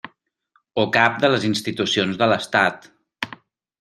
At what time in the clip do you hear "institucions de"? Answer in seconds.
1.49-2.31